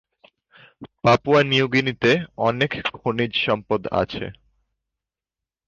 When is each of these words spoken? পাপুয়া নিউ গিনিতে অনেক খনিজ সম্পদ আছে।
পাপুয়া 1.03 1.41
নিউ 1.43 1.65
গিনিতে 1.73 2.11
অনেক 2.47 2.71
খনিজ 2.93 3.31
সম্পদ 3.45 3.81
আছে। 4.01 4.25